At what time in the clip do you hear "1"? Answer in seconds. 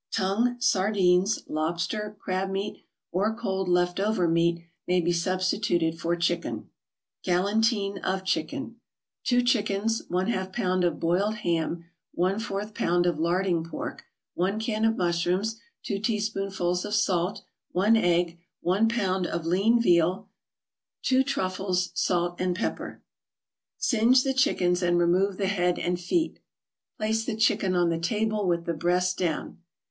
14.33-14.59, 17.73-17.95, 18.61-18.89